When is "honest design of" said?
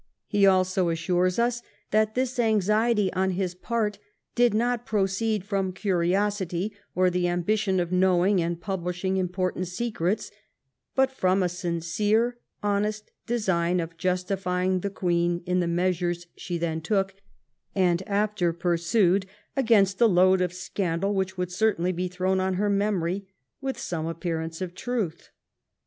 12.63-13.95